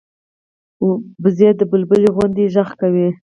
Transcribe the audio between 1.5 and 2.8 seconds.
د بلبلي غوندې غږ